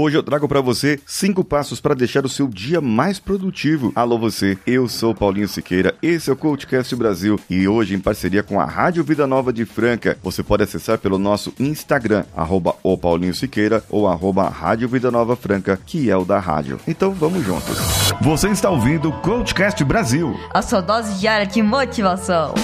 [0.00, 3.90] Hoje eu trago para você cinco passos para deixar o seu dia mais produtivo.
[3.96, 8.44] Alô você, eu sou Paulinho Siqueira, esse é o Coachcast Brasil e hoje em parceria
[8.44, 10.16] com a Rádio Vida Nova de Franca.
[10.22, 15.34] Você pode acessar pelo nosso Instagram, arroba o Paulinho Siqueira ou arroba Rádio Vida Nova
[15.34, 16.78] Franca, que é o da rádio.
[16.86, 17.76] Então vamos juntos.
[18.20, 20.32] Você está ouvindo o Coachcast Brasil.
[20.54, 22.54] A sua dose diária de motivação.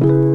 [0.00, 0.29] now.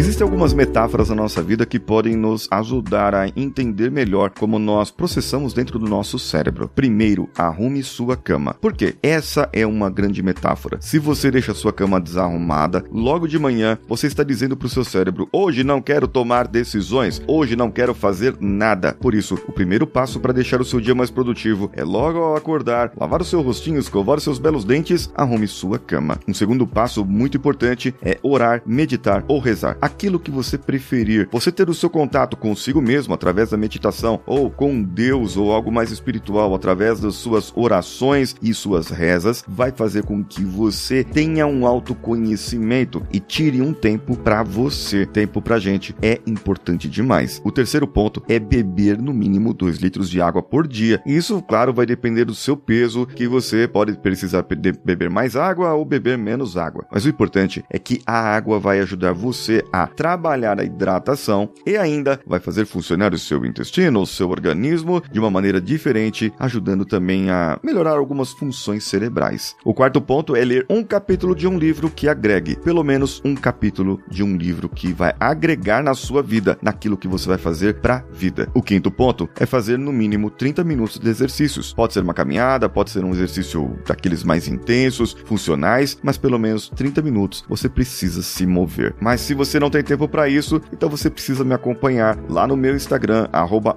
[0.00, 4.90] Existem algumas metáforas na nossa vida que podem nos ajudar a entender melhor como nós
[4.90, 6.70] processamos dentro do nosso cérebro.
[6.74, 8.54] Primeiro, arrume sua cama.
[8.54, 8.94] Por quê?
[9.02, 10.78] Essa é uma grande metáfora.
[10.80, 14.84] Se você deixa sua cama desarrumada, logo de manhã você está dizendo para o seu
[14.84, 18.96] cérebro: hoje não quero tomar decisões, hoje não quero fazer nada.
[18.98, 22.36] Por isso, o primeiro passo para deixar o seu dia mais produtivo é logo ao
[22.36, 26.18] acordar, lavar o seu rostinho, escovar os seus belos dentes, arrume sua cama.
[26.26, 31.28] Um segundo passo muito importante é orar, meditar ou rezar aquilo que você preferir.
[31.30, 35.70] Você ter o seu contato consigo mesmo através da meditação, ou com Deus ou algo
[35.70, 41.46] mais espiritual através das suas orações e suas rezas, vai fazer com que você tenha
[41.46, 45.04] um autoconhecimento e tire um tempo para você.
[45.04, 47.40] Tempo pra gente é importante demais.
[47.44, 51.02] O terceiro ponto é beber no mínimo 2 litros de água por dia.
[51.04, 54.44] Isso, claro, vai depender do seu peso, que você pode precisar
[54.84, 56.86] beber mais água ou beber menos água.
[56.92, 61.76] Mas o importante é que a água vai ajudar você a trabalhar a hidratação e
[61.76, 66.84] ainda vai fazer funcionar o seu intestino, o seu organismo de uma maneira diferente, ajudando
[66.84, 69.54] também a melhorar algumas funções cerebrais.
[69.64, 73.34] O quarto ponto é ler um capítulo de um livro que agregue, pelo menos um
[73.34, 77.80] capítulo de um livro que vai agregar na sua vida, naquilo que você vai fazer
[77.80, 78.48] para vida.
[78.54, 81.72] O quinto ponto é fazer no mínimo 30 minutos de exercícios.
[81.72, 86.68] Pode ser uma caminhada, pode ser um exercício daqueles mais intensos, funcionais, mas pelo menos
[86.70, 88.94] 30 minutos você precisa se mover.
[89.00, 92.74] Mas se não tem tempo para isso, então você precisa me acompanhar lá no meu
[92.74, 93.76] Instagram, arroba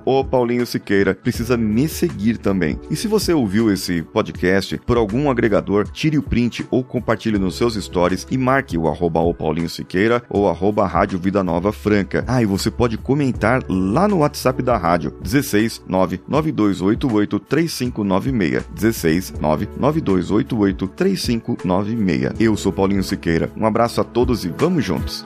[0.65, 1.13] Siqueira.
[1.13, 2.79] Precisa me seguir também.
[2.89, 7.57] E se você ouviu esse podcast por algum agregador, tire o print ou compartilhe nos
[7.57, 9.19] seus stories e marque o arroba
[9.67, 12.23] Siqueira ou arroba Rádio Vida Nova Franca.
[12.27, 18.63] Ah, e você pode comentar lá no WhatsApp da rádio, 16 99288 3596.
[18.73, 22.39] 16 99288 3596.
[22.39, 23.51] Eu sou Paulinho Siqueira.
[23.57, 25.25] Um abraço a todos e vamos juntos.